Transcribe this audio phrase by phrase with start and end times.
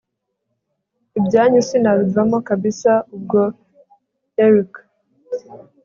[1.19, 3.41] ibyanyu sinabivamo kabsa ubwo
[4.45, 4.73] erick